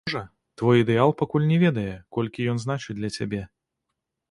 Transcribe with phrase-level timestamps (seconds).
[0.03, 0.19] А можа,
[0.61, 3.41] твой ідэал пакуль не ведае, колькі ён значыць для цябе?